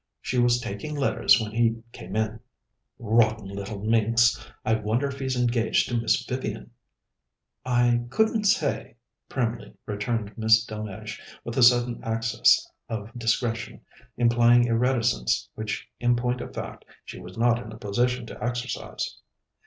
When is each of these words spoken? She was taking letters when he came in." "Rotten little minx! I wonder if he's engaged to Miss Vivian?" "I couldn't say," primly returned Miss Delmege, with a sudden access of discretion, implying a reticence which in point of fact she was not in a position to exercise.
She 0.19 0.39
was 0.39 0.59
taking 0.59 0.95
letters 0.95 1.39
when 1.39 1.51
he 1.51 1.83
came 1.91 2.15
in." 2.15 2.39
"Rotten 2.97 3.45
little 3.49 3.83
minx! 3.83 4.43
I 4.65 4.73
wonder 4.73 5.07
if 5.07 5.19
he's 5.19 5.39
engaged 5.39 5.89
to 5.89 5.97
Miss 6.01 6.25
Vivian?" 6.25 6.71
"I 7.63 8.05
couldn't 8.09 8.45
say," 8.45 8.95
primly 9.29 9.75
returned 9.85 10.35
Miss 10.39 10.65
Delmege, 10.65 11.19
with 11.43 11.55
a 11.55 11.61
sudden 11.61 12.03
access 12.03 12.67
of 12.89 13.11
discretion, 13.15 13.81
implying 14.17 14.67
a 14.67 14.75
reticence 14.75 15.47
which 15.53 15.87
in 15.99 16.15
point 16.15 16.41
of 16.41 16.55
fact 16.55 16.83
she 17.05 17.19
was 17.19 17.37
not 17.37 17.59
in 17.63 17.71
a 17.71 17.77
position 17.77 18.25
to 18.25 18.43
exercise. 18.43 19.19